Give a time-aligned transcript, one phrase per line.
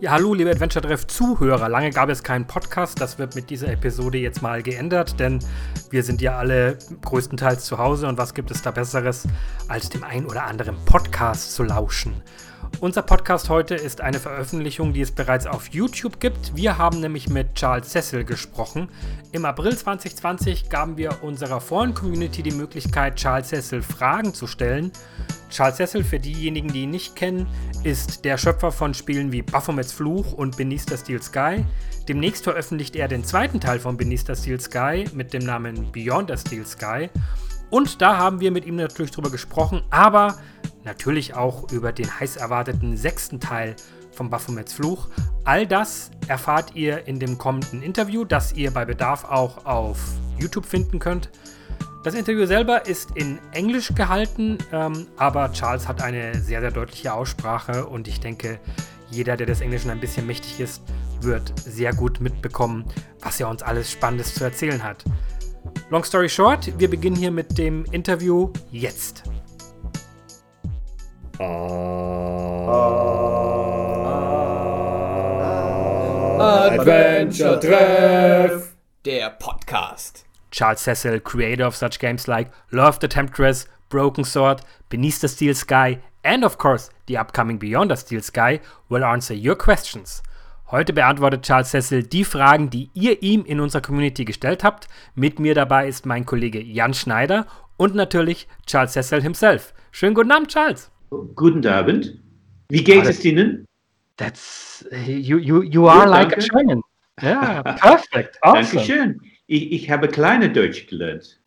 [0.00, 1.68] Ja, hallo, liebe Adventure Treff Zuhörer.
[1.68, 3.00] Lange gab es keinen Podcast.
[3.00, 5.38] Das wird mit dieser Episode jetzt mal geändert, denn
[5.90, 9.28] wir sind ja alle größtenteils zu Hause und was gibt es da Besseres,
[9.68, 12.22] als dem ein oder anderen Podcast zu lauschen?
[12.80, 16.54] Unser Podcast heute ist eine Veröffentlichung, die es bereits auf YouTube gibt.
[16.54, 18.88] Wir haben nämlich mit Charles Cecil gesprochen.
[19.32, 24.92] Im April 2020 gaben wir unserer Foren-Community die Möglichkeit, Charles Cecil Fragen zu stellen.
[25.50, 27.46] Charles Cecil, für diejenigen, die ihn nicht kennen,
[27.84, 31.64] ist der Schöpfer von Spielen wie Baphomets Fluch und Beneath the Steel Sky.
[32.08, 36.30] Demnächst veröffentlicht er den zweiten Teil von Beneath the Steel Sky mit dem Namen Beyond
[36.30, 37.08] the Steel Sky.
[37.74, 40.38] Und da haben wir mit ihm natürlich drüber gesprochen, aber
[40.84, 43.74] natürlich auch über den heiß erwarteten sechsten Teil
[44.12, 45.08] von Baphomets Fluch.
[45.42, 49.98] All das erfahrt ihr in dem kommenden Interview, das ihr bei Bedarf auch auf
[50.38, 51.30] YouTube finden könnt.
[52.04, 57.12] Das Interview selber ist in Englisch gehalten, ähm, aber Charles hat eine sehr, sehr deutliche
[57.12, 58.60] Aussprache und ich denke,
[59.10, 60.80] jeder, der des Englischen ein bisschen mächtig ist,
[61.22, 62.84] wird sehr gut mitbekommen,
[63.20, 65.04] was er uns alles Spannendes zu erzählen hat.
[65.90, 69.22] Long story short, wir beginnen hier mit dem Interview jetzt.
[76.40, 80.24] Adventure Treff, der Podcast.
[80.50, 85.28] Charles Cecil, creator of such games like Lure of the Temptress, Broken Sword, Beneath the
[85.28, 90.22] Steel Sky, and of course the upcoming Beyond the Steel Sky, will answer your questions.
[90.70, 94.88] Heute beantwortet Charles Cecil die Fragen, die ihr ihm in unserer Community gestellt habt.
[95.14, 99.74] Mit mir dabei ist mein Kollege Jan Schneider und natürlich Charles Cecil himself.
[99.92, 100.90] Schönen guten Abend, Charles.
[101.34, 102.18] Guten Abend.
[102.70, 103.66] Wie geht es Ihnen?
[104.16, 106.44] That's you you you are Gut, like danke.
[106.44, 106.82] a German.
[107.22, 108.38] Yeah, perfect.
[108.42, 108.62] Awesome.
[108.82, 109.20] Dankeschön.
[109.46, 111.40] Ich, ich habe kleine Deutsch gelernt.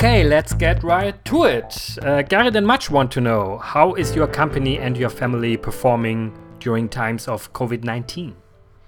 [0.00, 1.98] Okay, let's get right to it.
[2.00, 6.88] Uh, and Much want to know how is your company and your family performing during
[6.88, 8.32] times of COVID 19?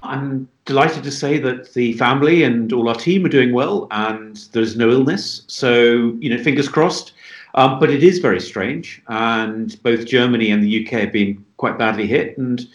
[0.04, 4.36] I'm delighted to say that the family and all our team are doing well and
[4.52, 5.42] there's no illness.
[5.48, 7.12] So, you know, fingers crossed.
[7.56, 9.02] Um, but it is very strange.
[9.08, 12.38] And both Germany and the UK have been quite badly hit.
[12.38, 12.68] And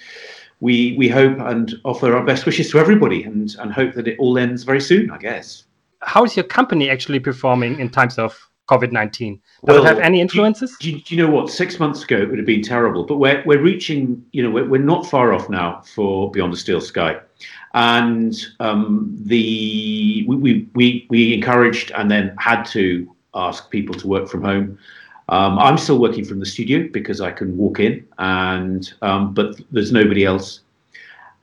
[0.59, 4.19] we, we hope and offer our best wishes to everybody and, and hope that it
[4.19, 5.63] all ends very soon, I guess.
[6.01, 8.37] How is your company actually performing in times of
[8.69, 9.35] COVID 19?
[9.35, 10.75] Does Well, it have any influences?
[10.79, 11.49] Do you, do you know what?
[11.49, 14.23] Six months ago, it would have been terrible, but we're we're reaching.
[14.31, 17.19] You know, we're, we're not far off now for Beyond the Steel Sky,
[17.73, 24.07] and um, the we, we we we encouraged and then had to ask people to
[24.07, 24.79] work from home.
[25.29, 29.59] Um, I'm still working from the studio because I can walk in, and um, but
[29.71, 30.61] there's nobody else,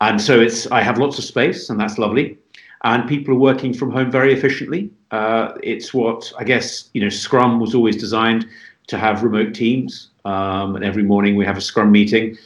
[0.01, 2.39] and so it's I have lots of space, and that's lovely.
[2.85, 4.91] And people are working from home very efficiently.
[5.11, 7.09] Uh, it's what I guess you know.
[7.09, 8.47] Scrum was always designed
[8.89, 12.37] to have remote teams, um, and every morning we have a Scrum meeting,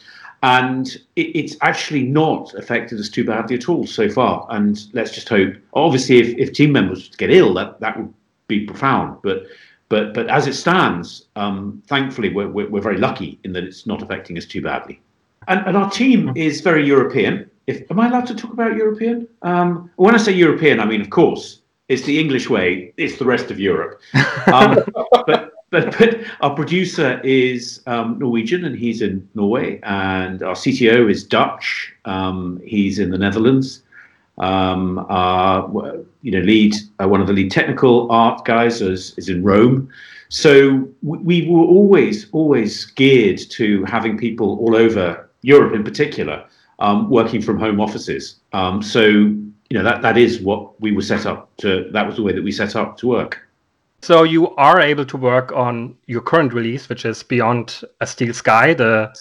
[0.42, 4.46] and it, it's actually not affected us too badly at all so far.
[4.50, 5.54] And let's just hope.
[5.72, 8.12] Obviously, if, if team members get ill, that that would
[8.46, 9.18] be profound.
[9.22, 9.46] But
[9.88, 13.86] but but as it stands, um, thankfully we're, we're we're very lucky in that it's
[13.86, 15.00] not affecting us too badly.
[15.48, 17.50] And, and our team is very European.
[17.66, 19.26] If am I allowed to talk about European?
[19.42, 22.92] Um, when I say European, I mean of course it's the English way.
[22.96, 24.00] It's the rest of Europe.
[24.52, 24.78] Um,
[25.26, 31.10] but but but our producer is um, Norwegian and he's in Norway, and our CTO
[31.10, 31.92] is Dutch.
[32.04, 33.82] Um, he's in the Netherlands.
[34.38, 35.68] Um, our
[36.22, 39.88] you know lead uh, one of the lead technical art guys is, is in Rome.
[40.28, 46.44] So we, we were always always geared to having people all over Europe, in particular,
[46.78, 48.40] um, working from home offices.
[48.52, 51.88] Um, so you know that that is what we were set up to.
[51.92, 53.42] That was the way that we set up to work.
[54.02, 58.34] So you are able to work on your current release, which is Beyond a Steel
[58.34, 59.12] Sky, the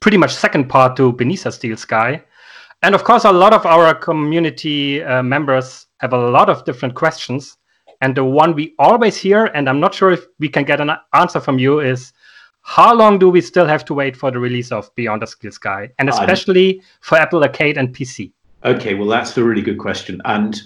[0.00, 2.22] pretty much second part to Beneath a Steel Sky.
[2.82, 6.94] And of course, a lot of our community uh, members have a lot of different
[6.94, 7.56] questions.
[8.00, 10.92] And the one we always hear, and I'm not sure if we can get an
[11.14, 12.12] answer from you, is
[12.68, 15.50] how long do we still have to wait for the release of Beyond the Steel
[15.50, 15.90] Sky?
[15.98, 18.30] And especially for Apple Arcade and PC.
[18.62, 20.20] Okay, well, that's a really good question.
[20.26, 20.60] And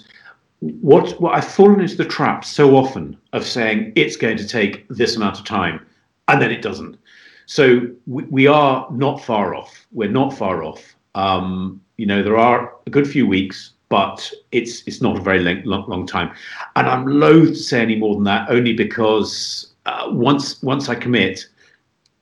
[0.59, 4.85] what what I've fallen into the trap so often of saying it's going to take
[4.89, 5.85] this amount of time,
[6.27, 6.97] and then it doesn't.
[7.45, 9.87] So we, we are not far off.
[9.93, 10.83] We're not far off.
[11.15, 15.39] Um, you know, there are a good few weeks, but it's it's not a very
[15.39, 16.35] long, long, long time.
[16.75, 20.95] And I'm loath to say any more than that, only because uh, once once I
[20.95, 21.47] commit,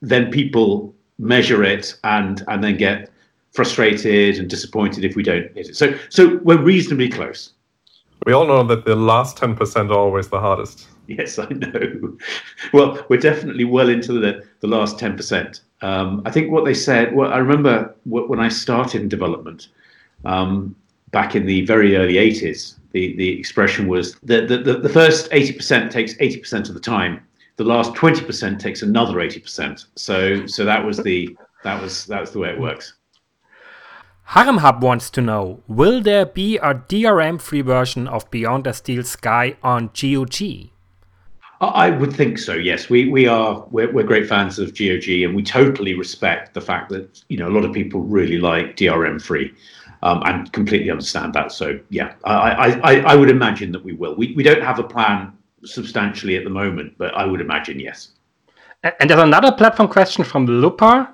[0.02, 3.10] then people measure it and and then get
[3.52, 5.76] frustrated and disappointed if we don't hit it.
[5.76, 7.54] So so we're reasonably close.
[8.26, 10.88] We all know that the last 10% are always the hardest.
[11.08, 12.18] Yes, I know.
[12.72, 15.60] Well, we're definitely well into the, the last 10%.
[15.82, 19.68] Um, I think what they said, well, I remember when I started in development
[20.24, 20.74] um,
[21.10, 25.30] back in the very early 80s, the, the expression was that the, the, the first
[25.32, 27.20] 80% takes 80% of the time.
[27.58, 29.86] The last 20% takes another 80%.
[29.96, 32.94] So, so that was the, that was, that was the way it works.
[34.24, 38.72] Harem Hub wants to know Will there be a DRM free version of Beyond the
[38.72, 40.72] Steel Sky on GOG?
[41.62, 42.54] I would think so.
[42.54, 46.62] Yes, we we are we're, we're great fans of GOG, and we totally respect the
[46.62, 49.54] fact that you know a lot of people really like DRM free,
[50.02, 51.52] um, and completely understand that.
[51.52, 54.16] So yeah, I, I I would imagine that we will.
[54.16, 58.12] We we don't have a plan substantially at the moment, but I would imagine yes.
[58.84, 61.14] And there's another platform question from Lupa,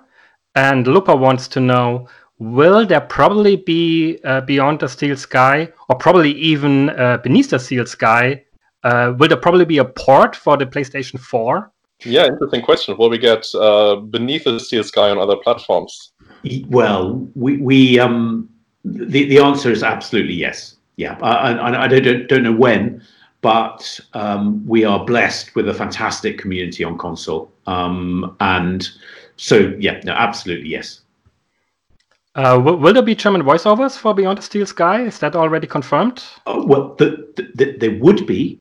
[0.56, 2.08] and Lupa wants to know
[2.40, 7.60] will there probably be uh, beyond the steel sky or probably even uh, beneath the
[7.60, 8.44] steel sky
[8.84, 11.72] uh, will there probably be a port for the PlayStation 4?
[12.06, 12.96] Yeah, interesting question.
[12.98, 16.14] Will we get uh, Beneath the Steel Sky on other platforms?
[16.68, 18.50] Well, we, we um,
[18.86, 20.76] the, the answer is absolutely yes.
[20.96, 23.04] Yeah, I, I, I don't, don't know when,
[23.42, 27.52] but um, we are blessed with a fantastic community on console.
[27.66, 28.90] Um, and
[29.36, 31.02] so, yeah, no, absolutely yes.
[32.36, 35.02] Uh, will, will, there be German voiceovers for Beyond the Steel Sky?
[35.02, 36.24] Is that already confirmed?
[36.46, 38.60] Oh, well, the, the, the, there would be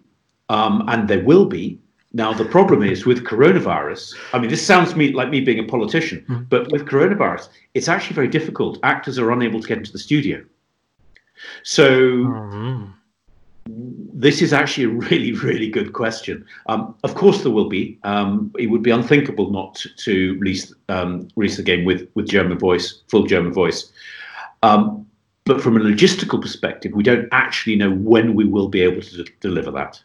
[0.49, 1.79] um, and there will be.
[2.13, 4.15] Now, the problem is with coronavirus.
[4.33, 6.49] I mean, this sounds me like me being a politician, mm.
[6.49, 8.79] but with coronavirus, it's actually very difficult.
[8.83, 10.43] Actors are unable to get into the studio.
[11.63, 12.93] So, mm.
[13.69, 16.45] This is actually a really, really good question.
[16.67, 17.99] Um, of course, there will be.
[18.05, 22.59] Um, it would be unthinkable not to release um, release the game with with German
[22.59, 23.93] voice, full German voice.
[24.63, 25.07] Um,
[25.45, 29.23] but from a logistical perspective, we don't actually know when we will be able to
[29.23, 30.03] d- deliver that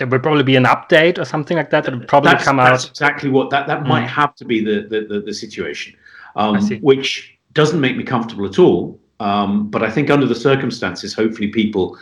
[0.00, 2.56] there will probably be an update or something like that that will probably that's, come
[2.56, 2.90] that's out.
[2.90, 3.88] exactly what that that mm.
[3.88, 5.94] might have to be the the, the, the situation,
[6.36, 8.98] um, which doesn't make me comfortable at all.
[9.20, 11.98] Um, but I think under the circumstances, hopefully people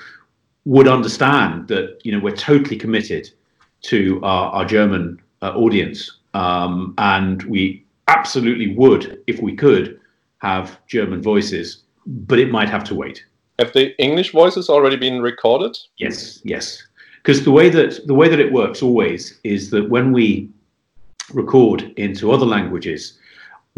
[0.68, 3.30] would understand that you know we're totally committed
[3.82, 10.00] to our, our German uh, audience, um, and we absolutely would, if we could,
[10.38, 11.84] have German voices.
[12.06, 13.24] But it might have to wait.
[13.58, 15.76] Have the English voices already been recorded?
[15.98, 16.82] Yes, yes
[17.28, 20.48] because the way that the way that it works always is that when we
[21.34, 23.17] record into other languages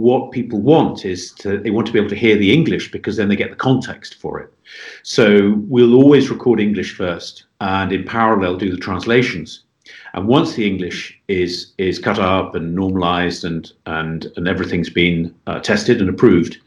[0.01, 3.17] what people want is to they want to be able to hear the english because
[3.17, 4.53] then they get the context for it.
[5.03, 9.65] So we'll always record english first and in parallel do the translations.
[10.15, 15.35] And once the english is is cut up and normalized and and and everything's been
[15.47, 16.59] uh, tested and approved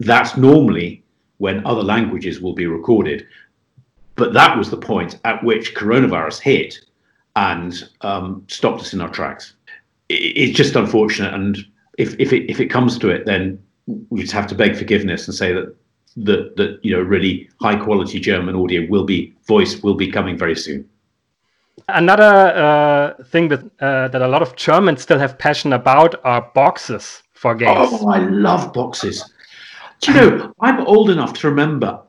[0.00, 1.02] that's normally
[1.38, 3.26] when other languages will be recorded.
[4.16, 6.78] But that was the point at which coronavirus hit
[7.36, 9.54] and um, stopped us in our tracks.
[10.08, 11.56] It's just unfortunate, and
[12.00, 13.62] if if it if it comes to it, then
[14.10, 15.74] we just have to beg forgiveness and say that
[16.16, 20.38] that that you know really high quality German audio will be voice will be coming
[20.38, 20.88] very soon.
[21.88, 22.32] Another
[22.64, 27.22] uh, thing that uh, that a lot of Germans still have passion about are boxes
[27.34, 27.88] for games.
[27.92, 29.32] Oh, I love boxes.
[30.00, 30.54] Do you know?
[30.60, 32.00] I'm old enough to remember.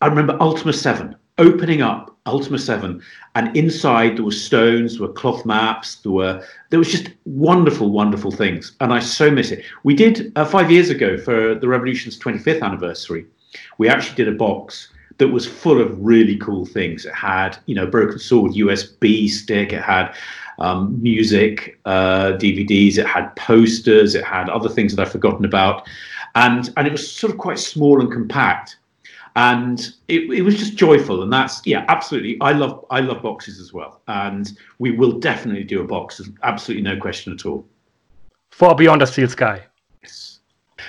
[0.00, 3.02] I remember Ultima Seven opening up Ultima 7
[3.34, 7.90] and inside there were stones, there were cloth maps, there were there was just wonderful,
[7.90, 8.72] wonderful things.
[8.80, 9.64] And I so miss it.
[9.84, 13.26] We did uh, five years ago for the Revolution's 25th anniversary,
[13.78, 14.88] we actually did a box
[15.18, 17.04] that was full of really cool things.
[17.04, 20.14] It had, you know, Broken Sword USB stick, it had
[20.58, 25.88] um, music, uh, DVDs, it had posters, it had other things that I've forgotten about.
[26.34, 28.77] And, and it was sort of quite small and compact
[29.38, 33.60] and it, it was just joyful and that's yeah absolutely i love i love boxes
[33.60, 34.02] as well.
[34.08, 37.64] And we will definitely do a box absolutely no question at all.
[38.50, 39.62] Far beyond a steel sky.
[40.02, 40.40] Yes.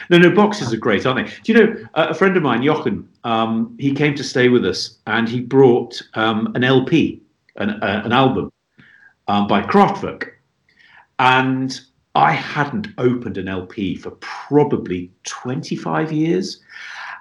[0.10, 1.34] No no boxes are great aren't they?
[1.44, 4.66] Do you know uh, a friend of mine jochen um, he came to stay with
[4.66, 7.22] us and he brought um, an lp
[7.58, 8.52] an, uh, an album
[9.28, 10.32] um, by kraftwerk.
[11.20, 11.80] And
[12.16, 16.64] i hadn't opened an lp for probably 25 years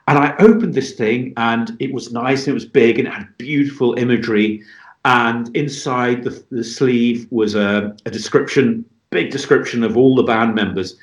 [0.08, 3.12] and I opened this thing, and it was nice, and it was big, and it
[3.12, 4.62] had beautiful imagery.
[5.04, 10.54] And inside the, the sleeve was a, a description, big description of all the band
[10.54, 10.96] members.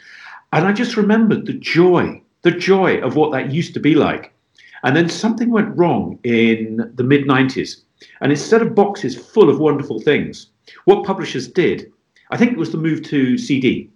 [0.54, 4.34] And I just remembered the joy, the joy of what that used to be like.
[4.82, 7.82] And then something went wrong in the mid 90s.
[8.22, 10.48] And instead of boxes full of wonderful things,
[10.86, 11.92] what publishers did,
[12.32, 13.88] I think it was the move to CD,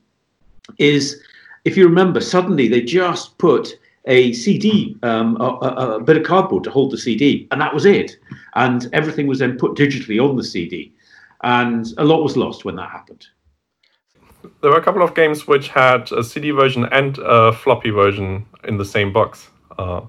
[0.78, 1.20] is
[1.66, 6.24] if you remember, suddenly they just put a CD, um, a, a, a, bit of
[6.24, 8.18] cardboard to hold the CD, and that was it.
[8.56, 10.92] And everything was then put digitally on the CD,
[11.44, 13.28] and a lot was lost when that happened.
[14.62, 18.46] There were a couple of games which had a CD version and a floppy version
[18.64, 19.50] in the same box.
[19.78, 20.02] Uh,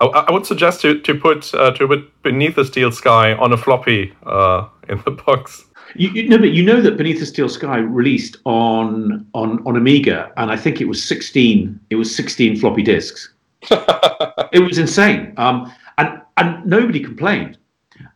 [0.00, 3.52] I, I, would suggest to to put uh, to put Beneath the Steel Sky on
[3.52, 5.64] a floppy uh, in the box.
[5.96, 9.76] You, you, no, but you know that Beneath the Steel Sky released on on on
[9.76, 11.78] Amiga, and I think it was sixteen.
[11.90, 13.32] It was sixteen floppy disks.
[13.70, 17.58] it was insane, um, and and nobody complained.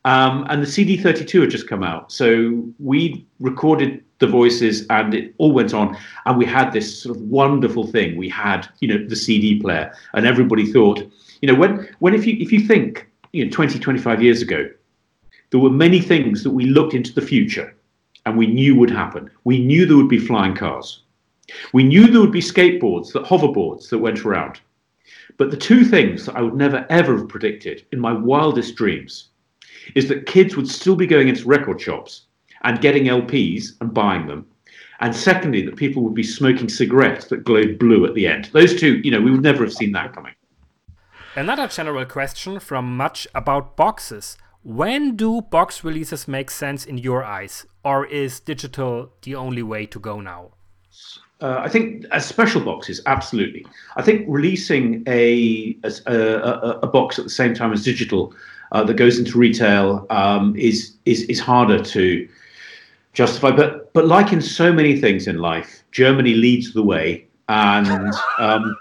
[0.07, 5.35] Um, and the CD32 had just come out, so we recorded the voices, and it
[5.39, 5.97] all went on.
[6.27, 8.17] And we had this sort of wonderful thing.
[8.17, 11.03] We had, you know, the CD player, and everybody thought,
[11.45, 14.67] you know, when when if you if you think, you know, 20, 25 years ago,
[15.51, 17.77] there were many things that we looked into the future
[18.25, 19.31] and we knew would happen.
[19.45, 21.03] We knew there would be flying cars.
[21.75, 24.63] We knew there would be skateboards, that hoverboards that went around.
[25.37, 29.29] But the two things that I would never ever have predicted in my wildest dreams
[29.95, 32.23] is that kids would still be going into record shops
[32.63, 34.47] and getting LPs and buying them.
[35.01, 38.49] And secondly, that people would be smoking cigarettes that glowed blue at the end.
[38.55, 40.33] Those two, you know, we would never have seen that coming.
[41.37, 44.39] Another general question from Much about boxes.
[44.63, 49.85] When do box releases make sense in your eyes, or is digital the only way
[49.87, 50.53] to go now?
[51.41, 53.67] Uh, I think as special boxes, absolutely.
[53.97, 58.33] I think releasing a a, a, a box at the same time as digital
[58.71, 62.29] uh, that goes into retail um, is is is harder to
[63.13, 63.51] justify.
[63.51, 68.77] But but like in so many things in life, Germany leads the way, and um,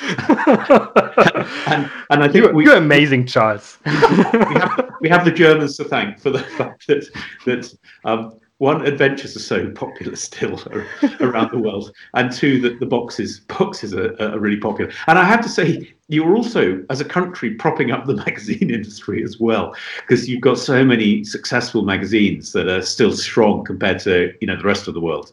[1.66, 3.78] and, and I think you're, we, you're amazing, Charles.
[3.86, 7.08] we, have, we have the Germans to thank for the fact that
[7.46, 7.74] that
[8.04, 10.60] um, one adventures are so popular still
[11.20, 14.92] around the world, and two that the boxes boxes are, are, really popular.
[15.06, 18.70] And I have to say, you are also, as a country, propping up the magazine
[18.70, 24.00] industry as well, because you've got so many successful magazines that are still strong compared
[24.00, 25.32] to you know the rest of the world.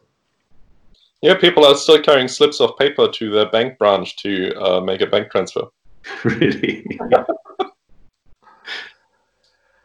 [1.22, 5.02] Yeah, people are still carrying slips of paper to their bank branch to uh, make
[5.02, 5.64] a bank transfer.
[6.24, 6.86] really?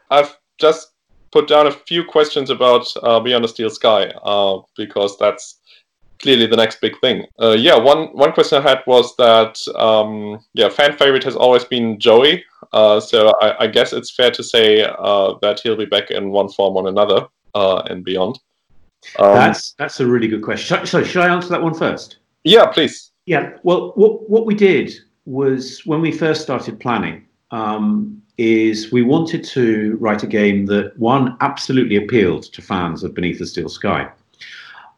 [0.09, 0.91] I've just
[1.31, 5.57] put down a few questions about uh, Beyond the Steel Sky uh, because that's
[6.19, 7.25] clearly the next big thing.
[7.41, 11.63] Uh, yeah, one one question I had was that um, yeah, fan favorite has always
[11.63, 12.43] been Joey.
[12.73, 16.29] Uh, so I, I, guess it's fair to say uh, that he'll be back in
[16.29, 18.39] one form or another uh, and beyond.
[19.19, 20.85] Um, that's that's a really good question.
[20.85, 22.17] So, should I answer that one first?
[22.43, 23.11] Yeah, please.
[23.25, 23.57] Yeah.
[23.63, 24.93] Well, what what we did
[25.25, 30.97] was when we first started planning, um, is we wanted to write a game that
[30.97, 34.09] one absolutely appealed to fans of Beneath the Steel Sky,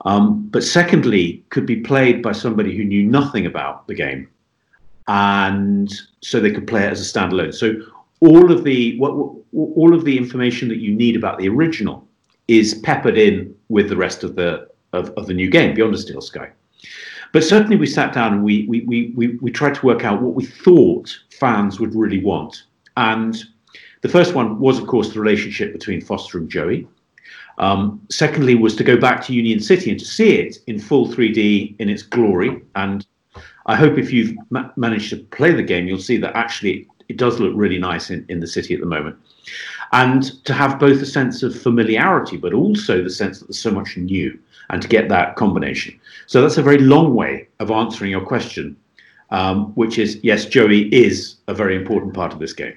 [0.05, 4.29] um, but secondly could be played by somebody who knew nothing about the game,
[5.07, 7.53] and so they could play it as a standalone.
[7.53, 7.73] So
[8.21, 9.11] all of the what,
[9.53, 12.07] all of the information that you need about the original
[12.47, 15.97] is peppered in with the rest of the of, of the new game, Beyond the
[15.97, 16.49] Steel Sky.
[17.33, 20.21] But certainly we sat down and we, we, we, we, we tried to work out
[20.21, 22.63] what we thought fans would really want.
[22.95, 23.35] And
[24.01, 26.87] the first one was, of course, the relationship between Foster and Joey.
[27.57, 31.07] Um, secondly, was to go back to Union City and to see it in full
[31.07, 32.61] 3D in its glory.
[32.75, 33.05] And
[33.65, 37.17] I hope if you've ma- managed to play the game, you'll see that actually it
[37.17, 39.17] does look really nice in, in the city at the moment
[39.93, 43.71] and to have both a sense of familiarity, but also the sense that there's so
[43.71, 44.37] much new,
[44.73, 45.99] and to get that combination.
[46.25, 48.75] So that's a very long way of answering your question,
[49.29, 52.75] um, which is yes, Joey is a very important part of this game.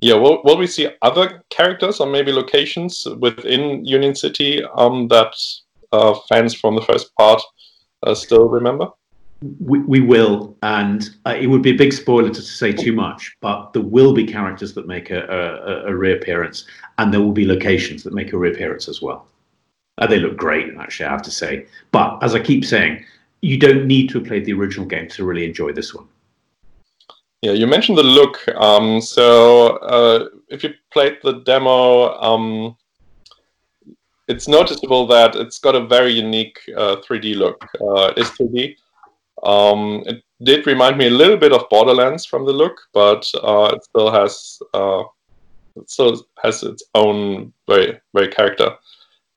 [0.00, 5.34] Yeah, will, will we see other characters or maybe locations within Union City um, that
[5.92, 7.42] uh, fans from the first part
[8.06, 8.88] uh, still remember?
[9.60, 13.36] We, we will, and uh, it would be a big spoiler to say too much,
[13.42, 16.64] but there will be characters that make a, a, a reappearance,
[16.96, 19.26] and there will be locations that make a reappearance as well.
[20.00, 21.66] Uh, they look great, actually, I have to say.
[21.92, 23.04] But as I keep saying,
[23.42, 26.08] you don't need to have played the original game to really enjoy this one.
[27.42, 28.46] Yeah, you mentioned the look.
[28.56, 32.76] Um, so uh, if you played the demo, um,
[34.28, 37.64] it's noticeable that it's got a very unique uh, 3D look.
[37.80, 38.76] Uh, it's 3D.
[39.42, 43.72] Um, it did remind me a little bit of Borderlands from the look, but uh,
[43.74, 45.02] it still has uh,
[45.76, 48.76] it still has its own very very character.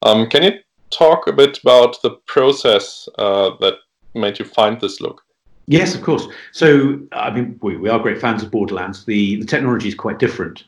[0.04, 0.52] Um, can you
[0.90, 3.76] talk a bit about the process uh, that
[4.14, 5.24] made you find this look?
[5.68, 6.28] Yes, of course.
[6.52, 9.06] So, I mean, we, we are great fans of Borderlands.
[9.06, 10.66] The the technology is quite different.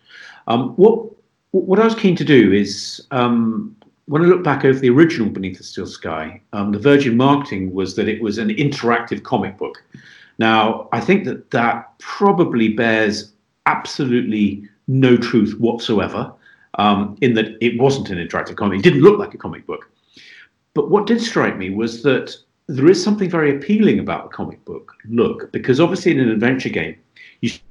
[0.48, 1.06] Um, what
[1.52, 3.76] what I was keen to do is um,
[4.06, 7.74] when I look back over the original Beneath the Steel Sky, um, the Virgin marketing
[7.74, 9.84] was that it was an interactive comic book.
[10.38, 13.34] Now, I think that that probably bears
[13.66, 16.32] absolutely no truth whatsoever,
[16.76, 18.80] um, in that it wasn't an interactive comic.
[18.80, 19.90] It didn't look like a comic book.
[20.74, 22.36] But what did strike me was that
[22.68, 26.70] there is something very appealing about a comic book look, because obviously in an adventure
[26.70, 26.96] game,
[27.42, 27.64] you spend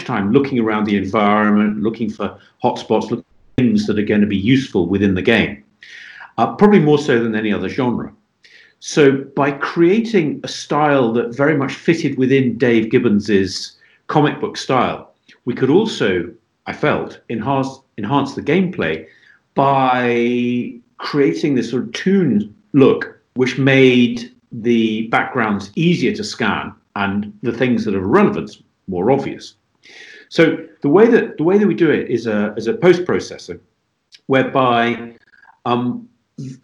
[0.00, 4.26] time looking around the environment, looking for hotspots, looking for things that are going to
[4.26, 5.62] be useful within the game,
[6.38, 8.12] uh, probably more so than any other genre.
[8.80, 15.12] So by creating a style that very much fitted within Dave Gibbons's comic book style,
[15.44, 16.32] we could also,
[16.64, 17.68] I felt, enhance
[18.00, 18.94] enhance the gameplay
[19.54, 23.00] by creating this sort of toon look,
[23.34, 24.16] which made
[24.52, 28.50] the backgrounds easier to scan and the things that are relevant
[28.88, 29.54] more obvious.
[30.28, 30.42] So
[30.82, 33.58] the way that the way that we do it is a is a post processor,
[34.26, 35.14] whereby
[35.64, 36.08] um,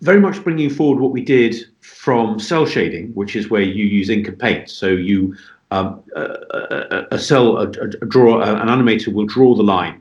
[0.00, 4.08] very much bringing forward what we did from cell shading, which is where you use
[4.08, 4.70] ink and paint.
[4.70, 5.36] So you
[5.70, 10.00] um, a, a, a, cell, a, a draw, an animator will draw the line.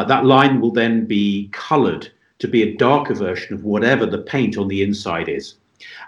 [0.00, 4.16] Uh, that line will then be colored to be a darker version of whatever the
[4.16, 5.56] paint on the inside is.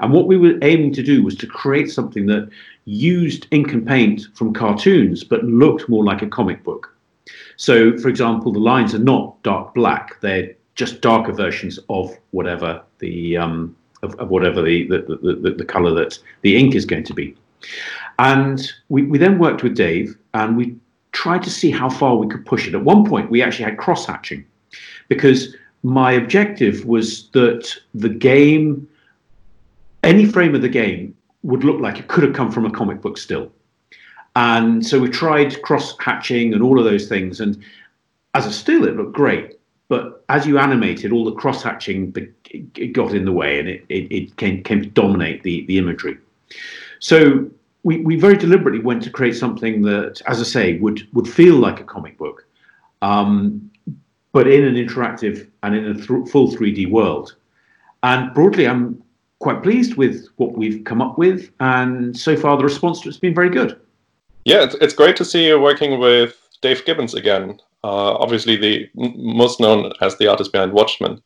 [0.01, 2.49] And what we were aiming to do was to create something that
[2.87, 6.97] used ink and paint from cartoons, but looked more like a comic book.
[7.59, 12.83] So, for example, the lines are not dark black; they're just darker versions of whatever
[12.99, 17.05] the um, of, of, whatever the the, the, the, color that the ink is going
[17.05, 17.37] to be.
[18.19, 20.77] And we, we then worked with Dave and we
[21.13, 22.75] tried to see how far we could push it.
[22.75, 24.45] At one point, we actually had cross hatching
[25.09, 28.89] because my objective was that the game,
[30.03, 33.01] any frame of the game, would look like it could have come from a comic
[33.01, 33.51] book still.
[34.37, 37.41] And so we tried cross hatching and all of those things.
[37.41, 37.63] And
[38.35, 39.59] as a still, it looked great.
[39.89, 42.13] But as you animated, all the cross hatching
[42.93, 46.17] got in the way and it, it, it came, came to dominate the, the imagery.
[47.01, 47.51] So
[47.85, 51.57] we, we very deliberately went to create something that, as I say, would, would feel
[51.57, 52.47] like a comic book,
[53.03, 53.71] um,
[54.33, 57.35] but in an interactive and in a th- full 3D world.
[58.03, 59.03] And broadly, I'm
[59.39, 61.51] quite pleased with what we've come up with.
[61.61, 63.79] And so far, the response to it's been very good.
[64.45, 67.61] Yeah, it's, it's great to see you working with Dave Gibbons again.
[67.85, 71.21] Uh, obviously, the most known as the artist behind Watchmen.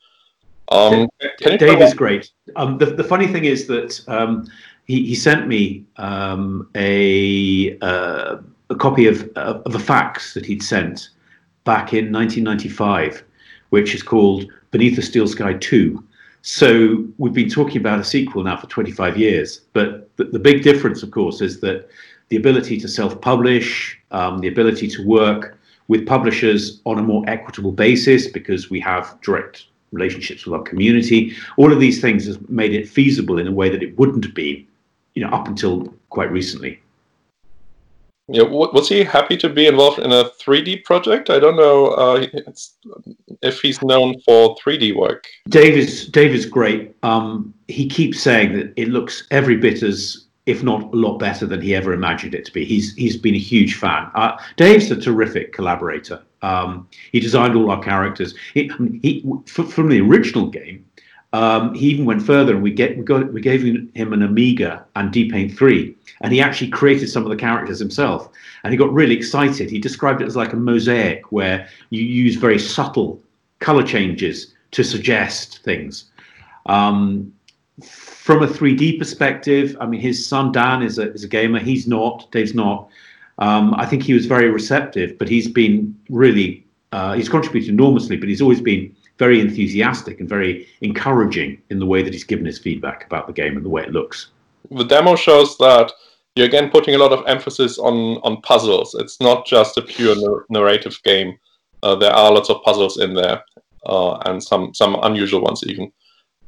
[0.68, 2.30] Um, Dave is great.
[2.56, 4.48] Um, the, the funny thing is that um,
[4.86, 8.36] he, he sent me um, a, uh,
[8.70, 11.10] a copy of, of a fax that he'd sent
[11.64, 13.24] back in 1995,
[13.70, 16.02] which is called Beneath the Steel Sky 2.
[16.42, 19.62] So we've been talking about a sequel now for 25 years.
[19.72, 21.88] But the, the big difference, of course, is that
[22.28, 27.24] the ability to self publish, um, the ability to work with publishers on a more
[27.26, 31.34] equitable basis because we have direct relationships with our community.
[31.56, 34.34] All of these things has made it feasible in a way that it wouldn't have
[34.34, 34.66] been
[35.16, 36.80] you know, up until quite recently.
[38.28, 41.30] Yeah, was he happy to be involved in a 3D project?
[41.30, 42.26] I don't know uh,
[43.40, 45.28] if he's known for 3D work.
[45.48, 46.96] Dave is Dave is great.
[47.04, 51.46] Um, he keeps saying that it looks every bit as, if not a lot better
[51.46, 52.64] than he ever imagined it to be.
[52.64, 54.10] He's he's been a huge fan.
[54.16, 56.20] Uh, Dave's a terrific collaborator.
[56.42, 58.34] Um, he designed all our characters.
[58.54, 58.70] He,
[59.02, 60.84] he from the original game,
[61.32, 64.84] um, he even went further, and we get we got we gave him an Amiga
[64.94, 68.28] and DPaint three, and he actually created some of the characters himself.
[68.62, 69.70] And he got really excited.
[69.70, 73.20] He described it as like a mosaic where you use very subtle
[73.58, 76.04] color changes to suggest things.
[76.66, 77.32] Um,
[77.82, 81.58] from a 3D perspective, I mean, his son Dan is a is a gamer.
[81.58, 82.30] He's not.
[82.32, 82.88] Dave's not.
[83.38, 88.16] Um, I think he was very receptive, but he's been really uh, he's contributed enormously.
[88.16, 92.44] But he's always been very enthusiastic and very encouraging in the way that he's given
[92.44, 94.28] his feedback about the game and the way it looks.
[94.70, 95.92] The demo shows that
[96.34, 98.94] you're again putting a lot of emphasis on on puzzles.
[98.94, 101.38] It's not just a pure narrative game.
[101.82, 103.42] Uh, there are lots of puzzles in there,
[103.86, 105.90] uh, and some some unusual ones even.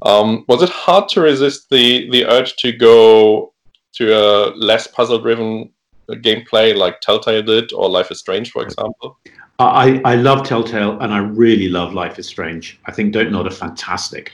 [0.03, 3.55] Um, was it hard to resist the the urge to go
[3.95, 5.71] to a less puzzle driven
[6.11, 9.19] gameplay like Telltale did or Life is Strange, for example?
[9.59, 12.79] I, I love Telltale and I really love Life is Strange.
[12.87, 14.33] I think Don't Nod are fantastic.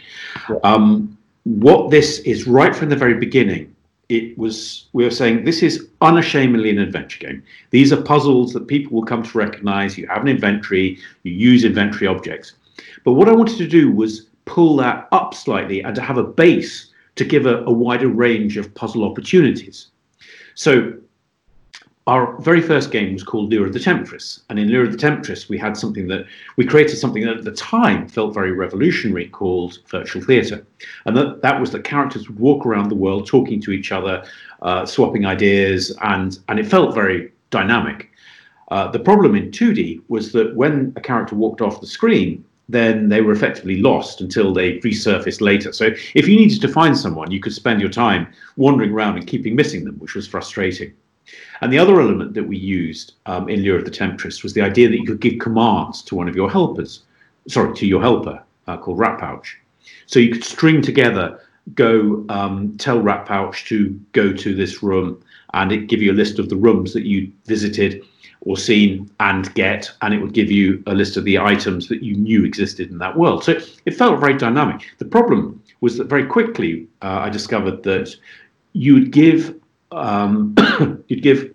[0.50, 0.56] Yeah.
[0.64, 3.74] Um, what this is right from the very beginning,
[4.10, 7.42] it was we were saying this is unashamedly an adventure game.
[7.70, 9.96] These are puzzles that people will come to recognize.
[9.96, 12.52] You have an inventory, you use inventory objects.
[13.04, 16.22] But what I wanted to do was pull that up slightly and to have a
[16.22, 19.88] base to give a, a wider range of puzzle opportunities.
[20.54, 20.92] So
[22.06, 24.98] our very first game was called Lure of the Temptress, and in Lure of the
[24.98, 29.28] Temptress, we had something that we created something that at the time felt very revolutionary
[29.28, 30.66] called virtual theatre,
[31.06, 34.22] and that that was that characters would walk around the world talking to each other,
[34.60, 38.10] uh, swapping ideas, and and it felt very dynamic.
[38.70, 43.08] Uh, the problem in 2D was that when a character walked off the screen, then
[43.08, 45.72] they were effectively lost until they resurfaced later.
[45.72, 49.26] So if you needed to find someone, you could spend your time wandering around and
[49.26, 50.92] keeping missing them, which was frustrating.
[51.60, 54.62] And the other element that we used um, in Lure of the Temptress was the
[54.62, 57.02] idea that you could give commands to one of your helpers,
[57.48, 59.58] sorry, to your helper uh, called Rat Pouch.
[60.06, 61.40] So you could string together,
[61.74, 65.22] go um, tell Rat Pouch to go to this room,
[65.54, 68.04] and it give you a list of the rooms that you visited
[68.42, 72.02] or seen and get, and it would give you a list of the items that
[72.02, 73.42] you knew existed in that world.
[73.42, 74.84] So it felt very dynamic.
[74.98, 78.14] The problem was that very quickly uh, I discovered that
[78.74, 79.54] you would give
[79.94, 80.54] um,
[81.08, 81.54] you'd give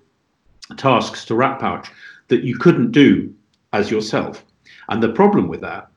[0.78, 1.90] tasks to Rat Pouch
[2.28, 3.34] that you couldn't do
[3.74, 4.46] as yourself.
[4.90, 5.90] And the problem with that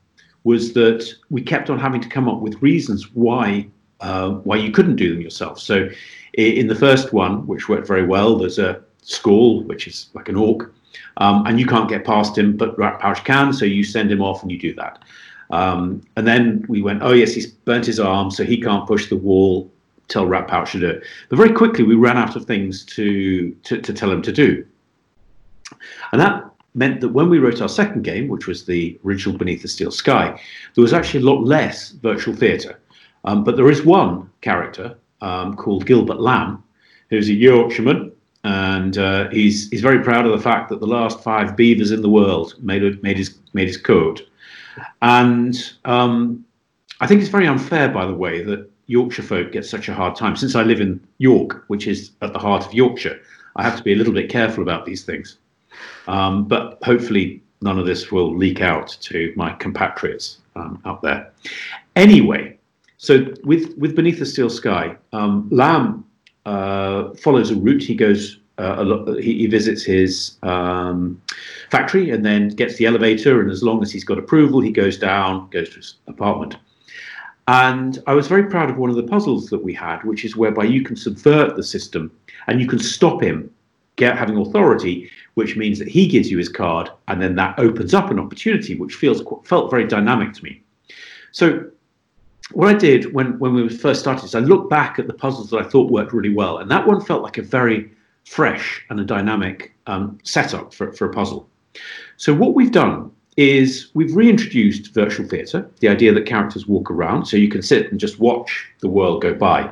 [0.45, 3.69] was that we kept on having to come up with reasons why
[4.01, 5.61] uh, why you couldn't do them yourself.
[5.61, 5.89] So
[6.35, 10.35] in the first one, which worked very well, there's a Skorl, which is like an
[10.35, 10.75] orc,
[11.19, 14.21] um, and you can't get past him, but Rat Pouch can, so you send him
[14.21, 15.05] off and you do that.
[15.51, 19.09] Um, and then we went, oh yes, he's burnt his arm, so he can't push
[19.09, 19.71] the wall.
[20.09, 21.05] Tell Rat Pouch to do it.
[21.29, 24.67] But very quickly we ran out of things to, to, to tell him to do.
[26.13, 29.63] And that meant that when we wrote our second game, which was the original Beneath
[29.63, 30.39] the Steel Sky,
[30.75, 32.79] there was actually a lot less virtual theatre.
[33.25, 36.63] Um, but there is one character um, called Gilbert Lamb,
[37.11, 38.13] who's a Yorkshireman,
[38.45, 42.03] and uh, he's he's very proud of the fact that the last five beavers in
[42.03, 44.23] the world made made his made his coat.
[45.01, 46.45] And um,
[47.01, 50.17] I think it's very unfair, by the way, that Yorkshire folk get such a hard
[50.17, 50.37] time.
[50.37, 53.21] Since I live in York, which is at the heart of Yorkshire,
[53.57, 55.39] I have to be a little bit careful about these things.
[56.07, 61.31] Um, but hopefully, none of this will leak out to my compatriots um, out there.
[61.97, 62.59] Anyway,
[62.99, 66.05] so with with Beneath the Steel Sky, um, Lamb
[66.47, 67.83] uh, follows a route.
[67.83, 68.39] He goes.
[68.59, 71.21] Uh, a lot, he, he visits his um,
[71.71, 73.41] factory and then gets the elevator.
[73.41, 76.57] And as long as he's got approval, he goes down, goes to his apartment.
[77.53, 80.37] And I was very proud of one of the puzzles that we had, which is
[80.37, 82.11] whereby you can subvert the system
[82.47, 83.51] and you can stop him
[83.97, 87.93] get having authority, which means that he gives you his card, and then that opens
[87.93, 90.63] up an opportunity, which feels felt very dynamic to me.
[91.33, 91.67] So
[92.53, 95.51] what I did when when we first started is I looked back at the puzzles
[95.51, 97.91] that I thought worked really well, and that one felt like a very
[98.25, 101.47] fresh and a dynamic um, setup for, for a puzzle.
[102.17, 107.27] So what we've done is we've reintroduced virtual theatre, the idea that characters walk around,
[107.27, 109.71] so you can sit and just watch the world go by.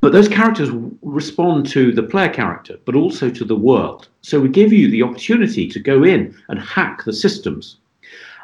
[0.00, 0.70] But those characters
[1.02, 4.08] respond to the player character, but also to the world.
[4.20, 7.78] So we give you the opportunity to go in and hack the systems.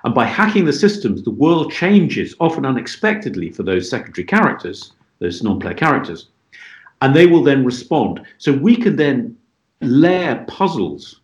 [0.04, 5.42] And by hacking the systems, the world changes, often unexpectedly, for those secondary characters, those
[5.42, 6.28] non player characters.
[7.02, 8.22] And they will then respond.
[8.38, 9.36] So we can then
[9.80, 11.20] layer puzzles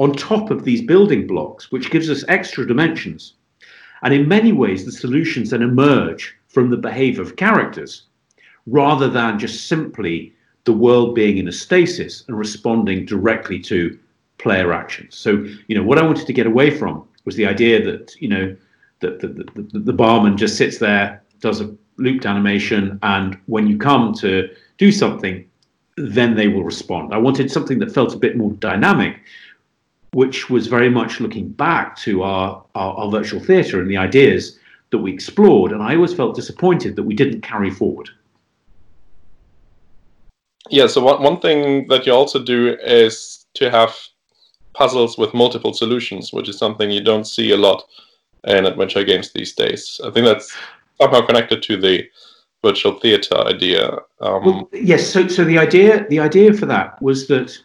[0.00, 3.34] on top of these building blocks, which gives us extra dimensions.
[4.02, 8.04] And in many ways, the solutions then emerge from the behavior of characters
[8.66, 10.32] rather than just simply
[10.64, 13.98] the world being in a stasis and responding directly to
[14.38, 15.16] player actions.
[15.16, 18.28] So, you know, what I wanted to get away from was the idea that, you
[18.28, 18.56] know,
[19.00, 23.76] that the, the, the barman just sits there, does a looped animation, and when you
[23.76, 25.46] come to do something,
[25.98, 27.12] then they will respond.
[27.12, 29.20] I wanted something that felt a bit more dynamic,
[30.12, 34.58] which was very much looking back to our, our, our virtual theatre and the ideas
[34.90, 35.72] that we explored.
[35.72, 38.10] And I always felt disappointed that we didn't carry forward.
[40.68, 43.96] Yeah, so one, one thing that you also do is to have
[44.74, 47.82] puzzles with multiple solutions, which is something you don't see a lot
[48.44, 50.00] in adventure games these days.
[50.04, 50.56] I think that's
[51.00, 52.08] somehow connected to the
[52.62, 53.90] virtual theater idea.
[54.20, 57.58] Um, well, yes, so so the idea the idea for that was that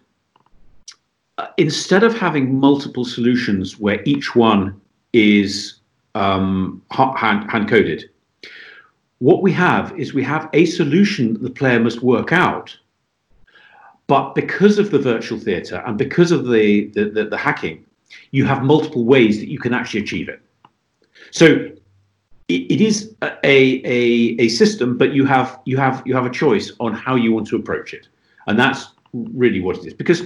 [1.58, 4.80] instead of having multiple solutions where each one
[5.14, 5.76] is
[6.16, 8.10] um, hand, hand coded,
[9.20, 12.76] what we have is we have a solution that the player must work out
[14.08, 17.86] but because of the virtual theatre and because of the, the, the, the hacking,
[18.32, 20.42] you have multiple ways that you can actually achieve it.
[21.32, 21.72] So
[22.48, 26.72] it, is a, a, a system, but you have you have you have a choice
[26.80, 28.08] on how you want to approach it,
[28.46, 29.94] and that's really what it is.
[29.96, 30.22] Because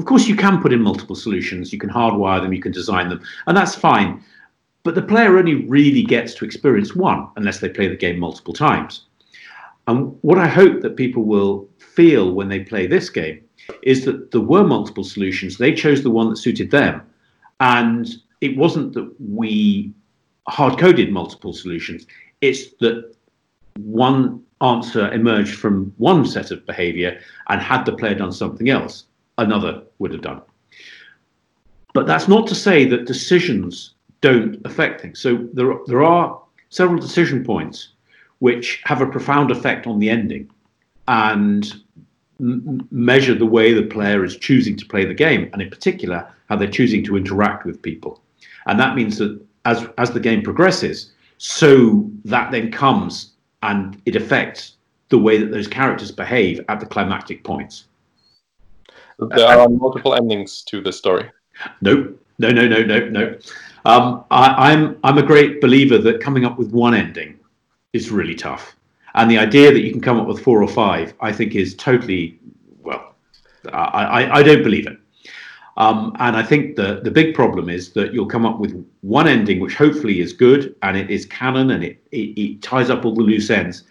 [0.00, 3.10] of course you can put in multiple solutions, you can hardwire them, you can design
[3.10, 4.24] them, and that's fine.
[4.82, 8.54] But the player only really gets to experience one unless they play the game multiple
[8.54, 9.02] times.
[9.88, 13.42] And what I hope that people will feel when they play this game
[13.82, 15.58] is that there were multiple solutions.
[15.58, 17.02] They chose the one that suited them.
[17.60, 18.08] And
[18.40, 19.92] it wasn't that we
[20.48, 22.06] hard coded multiple solutions,
[22.40, 23.14] it's that
[23.76, 29.04] one answer emerged from one set of behavior, and had the player done something else,
[29.40, 30.40] another would have done.
[31.92, 35.18] But that's not to say that decisions don't affect things.
[35.18, 37.88] So there, there are several decision points
[38.38, 40.48] which have a profound effect on the ending
[41.08, 41.74] and
[42.38, 46.26] m- measure the way the player is choosing to play the game, and in particular,
[46.48, 48.22] how they're choosing to interact with people.
[48.66, 54.16] And that means that as, as the game progresses, so that then comes and it
[54.16, 54.76] affects
[55.08, 57.84] the way that those characters behave at the climactic points.
[59.28, 61.30] There are multiple endings to the story.
[61.80, 63.38] No, no, no, no, no, no.
[63.84, 67.38] Um, I, I'm I'm a great believer that coming up with one ending
[67.92, 68.76] is really tough,
[69.14, 71.74] and the idea that you can come up with four or five, I think, is
[71.74, 72.38] totally
[72.82, 73.14] well.
[73.72, 74.98] I I, I don't believe it.
[75.76, 79.26] Um, and I think the the big problem is that you'll come up with one
[79.26, 83.04] ending which hopefully is good and it is canon and it, it, it ties up
[83.04, 83.84] all the loose ends.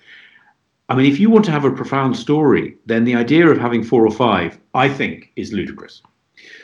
[0.90, 3.84] I mean, if you want to have a profound story, then the idea of having
[3.84, 6.02] four or five, I think, is ludicrous.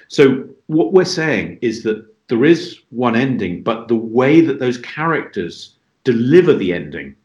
[0.08, 4.80] So what we're saying is that there is one ending, but the way that those
[4.80, 7.16] characters deliver the ending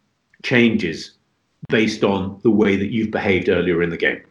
[0.43, 1.13] changes
[1.69, 4.23] based on the way that you've behaved earlier in the game.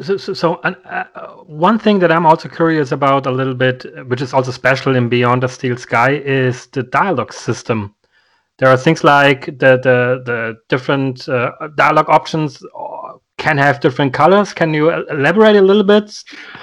[0.00, 1.04] So, so, so uh,
[1.44, 5.08] one thing that I'm also curious about a little bit, which is also special in
[5.08, 7.94] Beyond the Steel Sky, is the dialogue system.
[8.62, 14.14] There are things like the the, the different uh, dialogue options uh, can have different
[14.14, 14.52] colors.
[14.52, 16.16] Can you elaborate a little bit?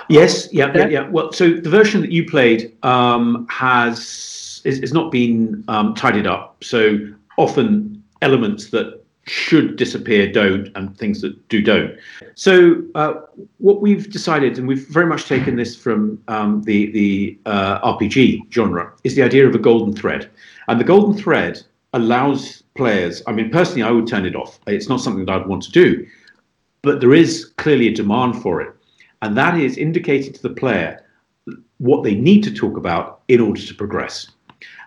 [0.07, 1.09] Yes, yeah, yeah, yeah.
[1.09, 6.25] Well, so the version that you played um, has is, is not been um, tidied
[6.25, 6.63] up.
[6.63, 6.99] So
[7.37, 11.95] often elements that should disappear don't and things that do don't
[12.33, 13.13] so uh,
[13.59, 18.41] what we've decided and we've very much taken this from um, the the uh, rpg
[18.51, 20.27] genre is the idea of a golden thread
[20.67, 21.61] and the golden thread
[21.93, 25.47] allows players i mean personally i would turn it off it's not something that i'd
[25.47, 26.05] want to do
[26.81, 28.73] but there is clearly a demand for it
[29.21, 31.03] and that is indicating to the player
[31.77, 34.31] what they need to talk about in order to progress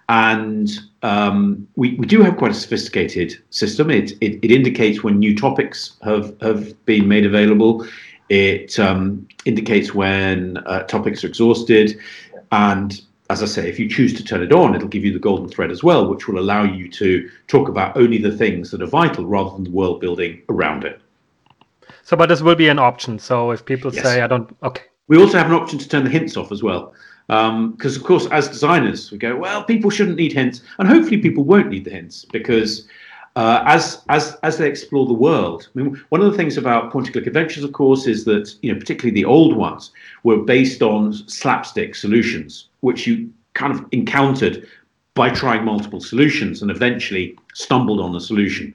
[0.09, 0.71] and
[1.03, 3.91] um, we, we do have quite a sophisticated system.
[3.91, 7.87] It, it, it indicates when new topics have, have been made available.
[8.29, 11.99] It um, indicates when uh, topics are exhausted.
[12.51, 13.01] And
[13.33, 15.49] as I say, if you choose to turn it on, it'll give you the golden
[15.49, 18.87] thread as well, which will allow you to talk about only the things that are
[18.87, 21.01] vital rather than the world building around it.
[22.03, 23.19] So, but this will be an option.
[23.19, 24.05] So if people yes.
[24.05, 24.85] say, I don't, okay.
[25.09, 26.95] We also have an option to turn the hints off as well.
[27.27, 31.19] Because, um, of course, as designers, we go, well, people shouldn't need hints, and hopefully,
[31.19, 32.87] people won't need the hints because
[33.37, 35.69] uh, as as as they explore the world.
[35.75, 38.79] I mean, one of the things about point-and-click adventures, of course, is that you know,
[38.79, 39.91] particularly the old ones,
[40.23, 44.67] were based on slapstick solutions, which you kind of encountered
[45.15, 48.75] by trying multiple solutions and eventually stumbled on a solution.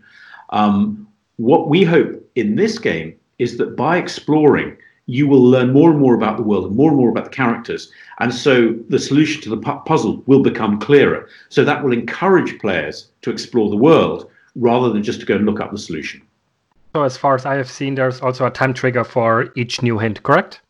[0.49, 5.89] Um, what we hope in this game is that by exploring you will learn more
[5.89, 7.91] and more about the world and more and more about the characters.
[8.19, 11.29] And so the solution to the pu- puzzle will become clearer.
[11.49, 15.45] So that will encourage players to explore the world rather than just to go and
[15.45, 16.21] look up the solution.
[16.95, 19.99] So, as far as I have seen, there's also a time trigger for each new
[19.99, 20.61] hint, correct?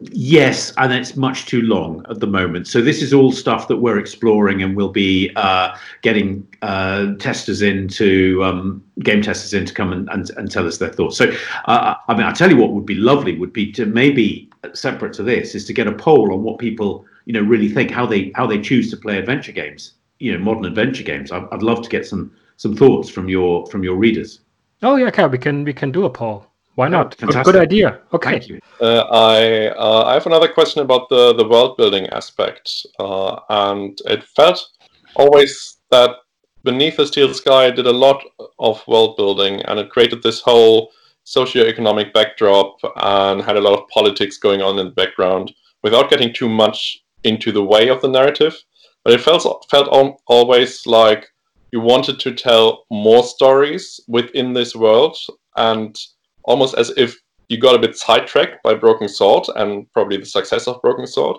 [0.00, 2.66] Yes, and it's much too long at the moment.
[2.66, 7.62] So, this is all stuff that we're exploring, and we'll be uh, getting uh, testers
[7.62, 11.16] in to um, game testers in to come and, and, and tell us their thoughts.
[11.16, 11.32] So,
[11.66, 15.12] uh, I mean, I'll tell you what would be lovely would be to maybe separate
[15.12, 18.06] to this is to get a poll on what people you know really think how
[18.06, 21.30] they how they choose to play adventure games, you know, modern adventure games.
[21.30, 24.40] I'd, I'd love to get some some thoughts from your from your readers.
[24.82, 25.26] Oh yeah, okay.
[25.26, 26.46] We can we can do a poll.
[26.74, 27.16] Why not?
[27.16, 28.00] Good, good, idea.
[28.12, 28.60] Okay.
[28.80, 33.98] Uh, I uh, I have another question about the the world building aspect, uh, and
[34.04, 34.62] it felt
[35.14, 36.10] always that
[36.64, 38.22] Beneath the Steel Sky did a lot
[38.58, 40.92] of world building, and it created this whole
[41.24, 46.32] socio-economic backdrop and had a lot of politics going on in the background without getting
[46.32, 48.54] too much into the way of the narrative.
[49.02, 49.88] But it felt felt
[50.26, 51.26] always like
[51.72, 55.16] you wanted to tell more stories within this world
[55.56, 55.98] and
[56.44, 57.16] almost as if
[57.48, 61.36] you got a bit sidetracked by Broken Sword and probably the success of Broken Sword.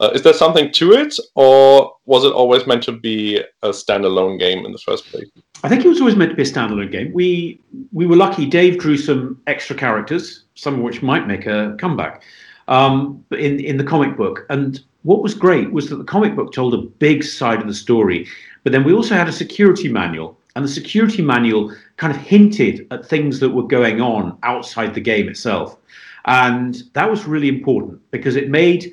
[0.00, 4.38] Uh, is there something to it, or was it always meant to be a standalone
[4.38, 5.28] game in the first place?
[5.62, 7.12] I think it was always meant to be a standalone game.
[7.12, 7.60] We
[7.92, 8.46] we were lucky.
[8.46, 12.22] Dave drew some extra characters, some of which might make a comeback,
[12.68, 14.46] um, in in the comic book.
[14.48, 17.74] And what was great was that the comic book told a big side of the
[17.74, 18.26] story
[18.62, 20.38] but then we also had a security manual.
[20.56, 25.00] And the security manual kind of hinted at things that were going on outside the
[25.00, 25.76] game itself.
[26.24, 28.92] And that was really important because it made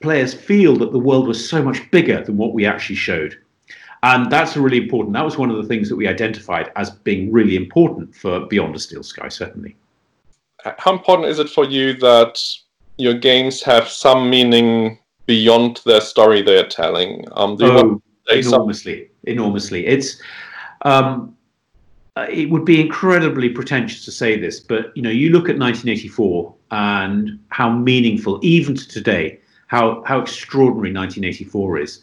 [0.00, 3.38] players feel that the world was so much bigger than what we actually showed.
[4.02, 5.14] And that's really important.
[5.14, 8.76] That was one of the things that we identified as being really important for Beyond
[8.76, 9.76] a Steel Sky, certainly.
[10.78, 12.40] How important is it for you that
[12.96, 17.24] your games have some meaning beyond the story they're telling?
[17.32, 19.86] Um, do you oh, enormously, enormously.
[19.86, 20.20] It's
[20.82, 21.36] um,
[22.16, 25.58] uh, it would be incredibly pretentious to say this, but you know, you look at
[25.58, 29.38] 1984 and how meaningful, even to today,
[29.68, 32.02] how how extraordinary 1984 is.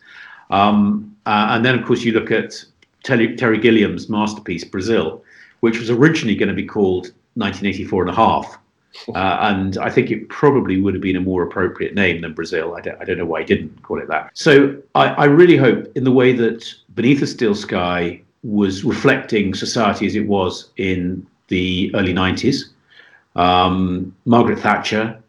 [0.51, 2.63] Um, uh, and then, of course, you look at
[3.03, 5.23] Terry, Terry Gilliam's masterpiece, Brazil,
[5.59, 8.57] which was originally going to be called 1984 and a half.
[9.13, 12.75] Uh, and I think it probably would have been a more appropriate name than Brazil.
[12.75, 14.31] I don't, I don't know why he didn't call it that.
[14.33, 19.53] So I, I really hope, in the way that Beneath a Steel Sky was reflecting
[19.53, 22.69] society as it was in the early 90s,
[23.35, 25.21] um, Margaret Thatcher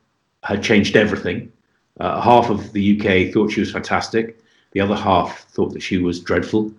[0.43, 1.53] had changed everything.
[1.99, 4.41] Uh, half of the UK thought she was fantastic.
[4.73, 6.73] The other half thought that she was dreadful.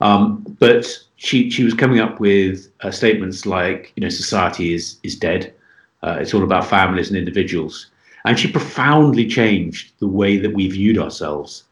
[0.00, 4.98] Um, but she she was coming up with uh, statements like, you know, society is
[5.02, 5.52] is dead.
[6.02, 7.90] Uh, it's all about families and individuals,
[8.24, 11.64] and she profoundly changed the way that we viewed ourselves.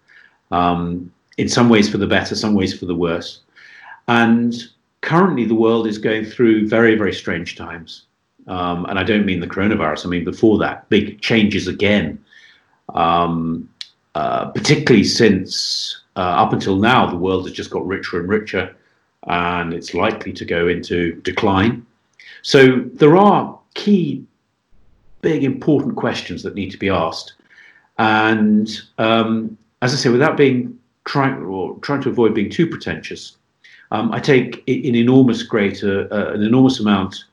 [0.51, 3.41] Um, in some ways for the better, some ways for the worse.
[4.09, 4.55] And
[5.03, 8.05] currently, the world is going through very very strange times.
[8.47, 10.07] Um, and I don't mean the coronavirus.
[10.07, 12.25] I mean before that, big changes again.
[12.95, 13.69] Um,
[14.15, 18.75] uh, particularly since uh, up until now, the world has just got richer and richer,
[19.27, 21.85] and it's likely to go into decline.
[22.41, 24.25] So there are key,
[25.21, 27.35] big, important questions that need to be asked.
[27.99, 33.37] And um, as I say, without being trying or trying to avoid being too pretentious,
[33.93, 37.25] um, I take an enormous great, uh, uh, an enormous amount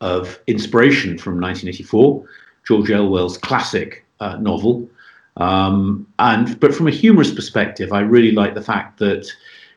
[0.00, 2.24] of inspiration from 1984,
[2.66, 4.88] George Orwell's classic uh, novel,
[5.36, 9.26] um, and but from a humorous perspective, I really like the fact that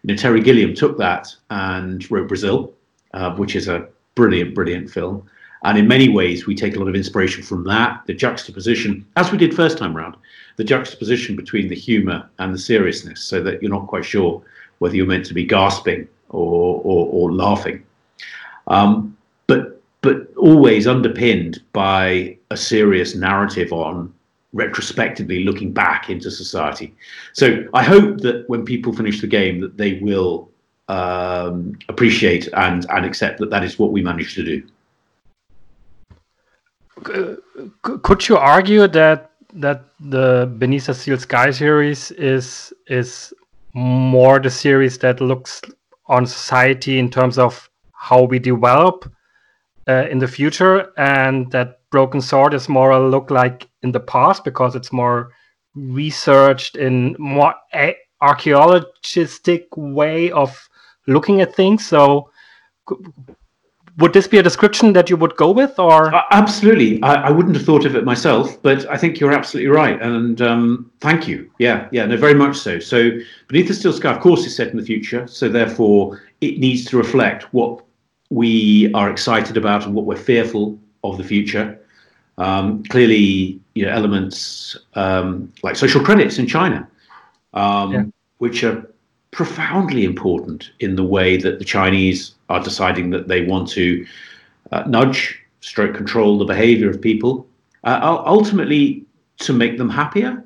[0.04, 2.74] you know Terry Gilliam took that and wrote Brazil,
[3.14, 5.28] uh, which is a brilliant, brilliant film.
[5.66, 8.04] And in many ways, we take a lot of inspiration from that.
[8.06, 10.16] The juxtaposition, as we did first time around,
[10.58, 14.44] the juxtaposition between the humor and the seriousness, so that you're not quite sure
[14.78, 17.84] whether you're meant to be gasping or or, or laughing.
[18.68, 24.14] Um, but but always underpinned by a serious narrative on
[24.54, 26.94] retrospectively looking back into society.
[27.34, 30.48] So I hope that when people finish the game, that they will
[30.90, 34.64] um, appreciate and and accept that that is what we managed to do.
[37.82, 43.34] Could you argue that that the Beneath a Steel Sky series is is
[43.74, 45.62] more the series that looks
[46.08, 49.12] on society in terms of how we develop
[49.88, 54.00] uh, in the future, and that Broken Sword is more a look like in the
[54.00, 55.32] past because it's more
[55.76, 60.70] researched in more a- archaeologistic way of
[61.08, 61.86] looking at things.
[61.86, 62.30] So,
[63.98, 67.02] would this be a description that you would go with, or uh, absolutely?
[67.02, 70.42] I, I, wouldn't have thought of it myself, but I think you're absolutely right, and
[70.42, 71.50] um, thank you.
[71.60, 72.80] Yeah, yeah, no, very much so.
[72.80, 73.12] So,
[73.48, 76.86] beneath the steel sky, of course, is set in the future, so therefore it needs
[76.86, 77.84] to reflect what
[78.30, 81.80] we are excited about and what we're fearful of the future.
[82.38, 86.86] Um, clearly, you know, elements um, like social credits in China,
[87.54, 88.04] um, yeah.
[88.40, 88.92] which are
[89.32, 94.06] profoundly important in the way that the Chinese are deciding that they want to
[94.72, 97.48] uh, nudge, stroke control the behavior of people,
[97.84, 99.04] uh, ultimately
[99.38, 100.44] to make them happier.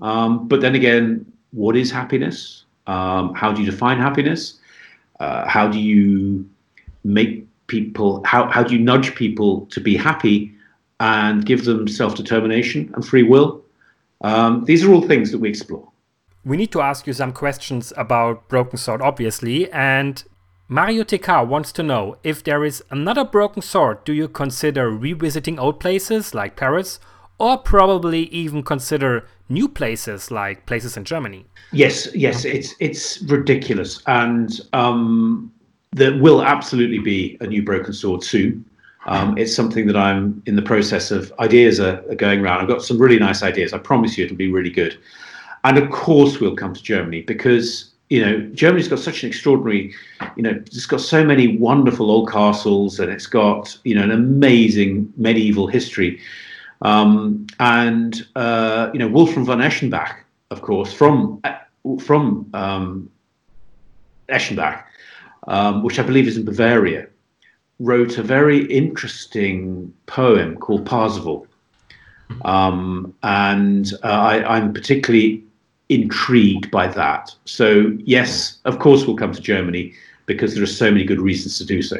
[0.00, 2.64] Um, but then again, what is happiness?
[2.86, 4.60] Um, how do you define happiness?
[5.20, 6.48] Uh, how do you
[7.04, 10.52] make people, how, how do you nudge people to be happy
[11.00, 13.62] and give them self determination and free will.
[14.20, 15.88] Um, these are all things that we explore.
[16.44, 19.70] We need to ask you some questions about Broken Sword, obviously.
[19.72, 20.22] And
[20.72, 25.58] Mario TK wants to know if there is another Broken Sword, do you consider revisiting
[25.58, 27.00] old places like Paris,
[27.40, 31.44] or probably even consider new places like places in Germany?
[31.72, 35.52] Yes, yes, it's it's ridiculous, and um,
[35.90, 38.64] there will absolutely be a new Broken Sword soon.
[39.06, 41.32] Um, it's something that I'm in the process of.
[41.40, 42.60] Ideas are, are, going around.
[42.60, 43.72] I've got some really nice ideas.
[43.72, 44.96] I promise you, it'll be really good.
[45.64, 49.94] And of course, we'll come to Germany because you know Germany's got such an extraordinary.
[50.36, 54.10] You know, it's got so many wonderful old castles, and it's got you know an
[54.10, 56.20] amazing medieval history.
[56.82, 60.16] Um, and uh, you know, Wolfram von Eschenbach,
[60.50, 61.40] of course, from
[61.98, 63.10] from um,
[64.28, 64.82] Eschenbach
[65.48, 67.06] um, which I believe is in Bavaria,
[67.78, 71.46] wrote a very interesting poem called Parzival.
[72.44, 75.44] Um, and uh, I, I'm particularly
[75.90, 77.34] intrigued by that.
[77.44, 79.92] So, yes, of course, we'll come to Germany
[80.24, 81.98] because there are so many good reasons to do so.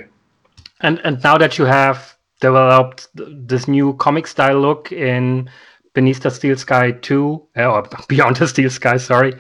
[0.81, 5.51] And and now that you have developed this new comic style look in
[5.93, 9.35] Beneath the Steel Sky 2, uh, or Beyond the Steel Sky, sorry,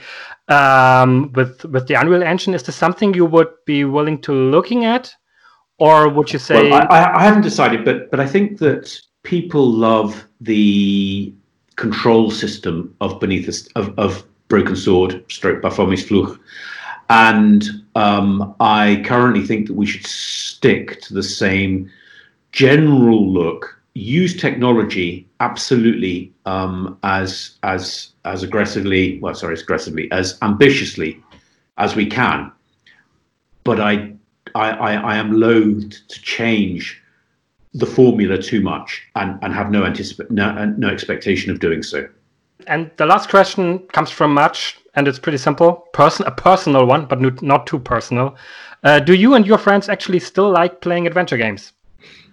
[0.49, 4.85] um, with with the Unreal Engine, is this something you would be willing to looking
[4.85, 5.15] at,
[5.79, 6.71] or would you say?
[6.71, 11.33] Well, I, I haven't decided, but but I think that people love the
[11.77, 16.39] control system of Beneath the, of, of Broken Sword, stroke Baphomet's Fluch,
[17.09, 21.91] and um, I currently think that we should stick to the same
[22.53, 23.81] general look.
[23.95, 31.19] Use technology absolutely um, as as as aggressively, well, sorry, as aggressively as ambitiously
[31.79, 32.53] as we can.
[33.65, 34.13] But I
[34.55, 37.01] I, I, I am loath to change
[37.75, 42.09] the formula too much and, and have no anticip- no, no expectation of doing so.
[42.67, 45.89] And the last question comes from Match, and it's pretty simple.
[45.93, 48.37] Person, a personal one, but not too personal.
[48.83, 51.73] Uh, do you and your friends actually still like playing adventure games?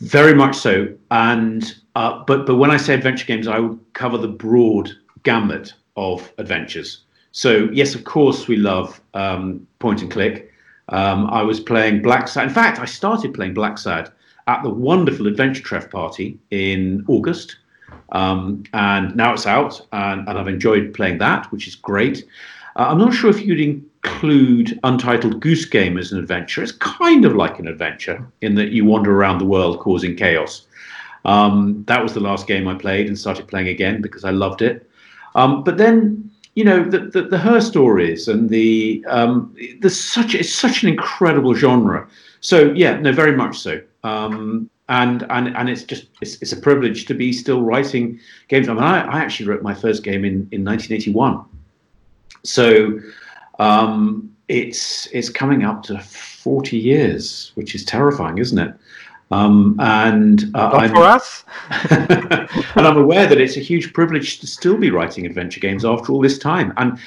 [0.00, 0.88] Very much so.
[1.10, 4.90] And uh, but but when I say adventure games, I would cover the broad
[5.24, 7.04] gamut of adventures.
[7.32, 10.52] So yes, of course, we love um, point and click.
[10.90, 12.44] Um, I was playing Blacksad.
[12.44, 14.12] In fact, I started playing Blacksad
[14.46, 17.56] at the wonderful Adventure Treff party in August.
[18.12, 22.24] Um, and now it's out, and, and, I've enjoyed playing that, which is great.
[22.76, 26.62] Uh, I'm not sure if you'd include Untitled Goose Game as an adventure.
[26.62, 30.66] It's kind of like an adventure in that you wander around the world causing chaos.
[31.24, 34.62] Um, that was the last game I played and started playing again because I loved
[34.62, 34.88] it.
[35.34, 40.34] Um, but then, you know, the, the, the her stories and the um, there's such
[40.34, 42.08] it's such an incredible genre.
[42.40, 43.82] So yeah, no, very much so.
[44.04, 48.18] Um, and and and it's just it's, it's a privilege to be still writing
[48.48, 48.68] games.
[48.68, 51.44] I mean, I, I actually wrote my first game in in 1981,
[52.42, 52.98] so
[53.58, 58.74] um, it's it's coming up to 40 years, which is terrifying, isn't it?
[59.30, 61.44] Um, and uh, I'm, for us.
[61.90, 66.12] and I'm aware that it's a huge privilege to still be writing adventure games after
[66.12, 66.72] all this time.
[66.78, 66.98] And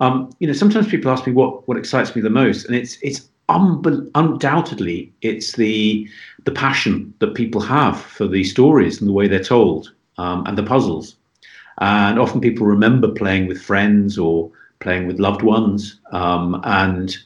[0.00, 2.98] um, you know, sometimes people ask me what what excites me the most, and it's
[3.00, 3.28] it's
[4.14, 6.08] undoubtedly it's the
[6.44, 10.56] the passion that people have for the stories and the way they're told um, and
[10.56, 11.16] the puzzles.
[11.78, 17.16] And often people remember playing with friends or playing with loved ones, um, and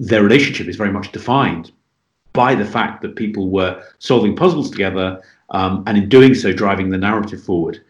[0.00, 1.70] their relationship is very much defined
[2.32, 5.20] by the fact that people were solving puzzles together
[5.50, 7.80] um, and in doing so driving the narrative forward.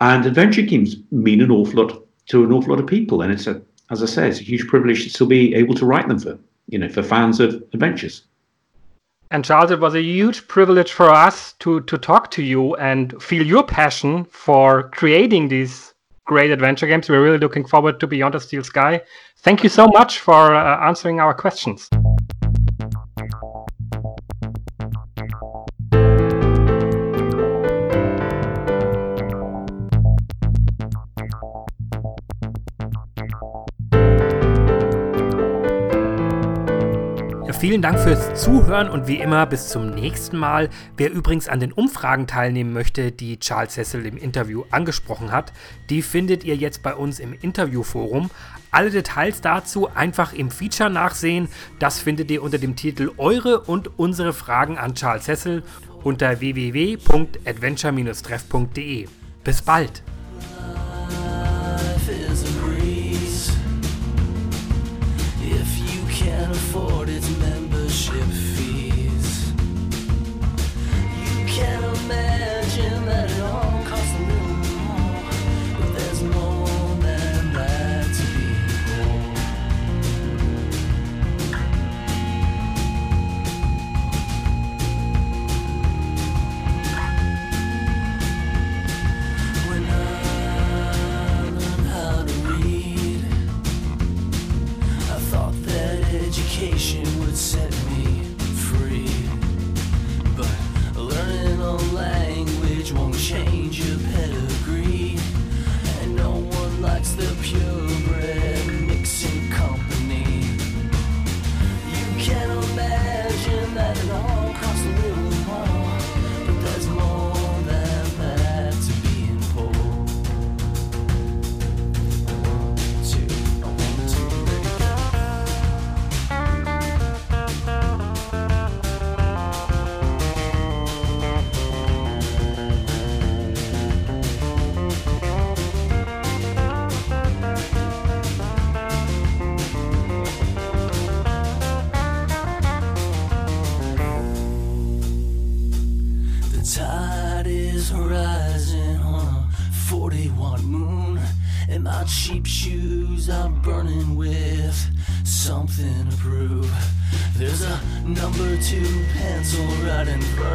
[0.00, 3.46] And adventure games mean an awful lot to an awful lot of people, and it's
[3.46, 3.60] a,
[3.90, 6.38] as I say, it's a huge privilege to still be able to write them for
[6.68, 8.24] you know for fans of adventures.
[9.30, 13.20] And Charles, it was a huge privilege for us to to talk to you and
[13.22, 15.94] feel your passion for creating these
[16.26, 17.08] great adventure games.
[17.08, 19.02] We're really looking forward to Beyond the Steel Sky.
[19.38, 21.90] Thank you so much for uh, answering our questions.
[37.74, 40.70] Vielen Dank fürs Zuhören und wie immer bis zum nächsten Mal.
[40.96, 45.52] Wer übrigens an den Umfragen teilnehmen möchte, die Charles Cecil im Interview angesprochen hat,
[45.90, 48.30] die findet ihr jetzt bei uns im Interviewforum.
[48.70, 51.48] Alle Details dazu einfach im Feature nachsehen.
[51.80, 55.64] Das findet ihr unter dem Titel Eure und unsere Fragen an Charles Cecil
[56.04, 59.08] unter www.adventure-treff.de.
[59.42, 60.04] Bis bald!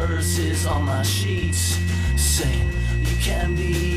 [0.06, 1.78] verses on my sheets
[2.16, 2.70] saying
[3.02, 3.89] you can be